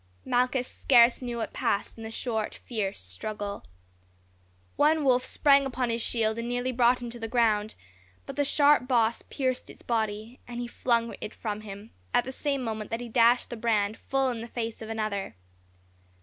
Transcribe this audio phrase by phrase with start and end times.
[0.25, 3.63] Malchus scarce knew what passed in the short fierce struggle.
[4.75, 7.75] One wolf sprang upon his shield and nearly brought him to the ground;
[8.25, 12.31] but the sharp boss pierced its body, and he flung it from him, at the
[12.31, 15.35] same moment that he dashed the brand full in the face of another.